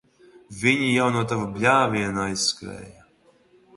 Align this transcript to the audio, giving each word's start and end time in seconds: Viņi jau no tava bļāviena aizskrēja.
Viņi 0.61 0.87
jau 0.93 1.05
no 1.15 1.21
tava 1.33 1.45
bļāviena 1.57 2.27
aizskrēja. 2.31 3.07